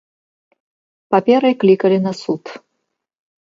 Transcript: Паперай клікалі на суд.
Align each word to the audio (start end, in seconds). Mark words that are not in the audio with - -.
Паперай 1.17 1.55
клікалі 1.65 1.97
на 2.09 2.17
суд. 2.23 2.43